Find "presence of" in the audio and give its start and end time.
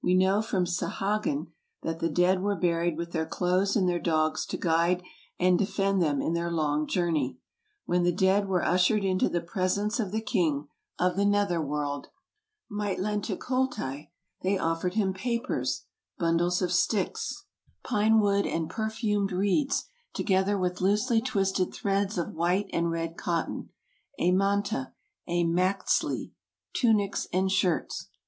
9.40-10.12